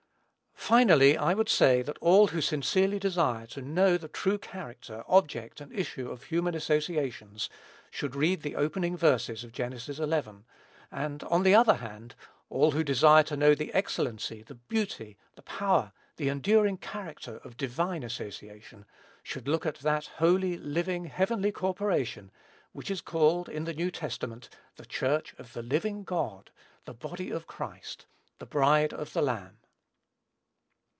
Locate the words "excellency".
13.73-14.43